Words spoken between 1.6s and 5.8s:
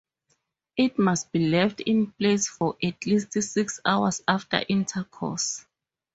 in place for at least six hours after intercourse.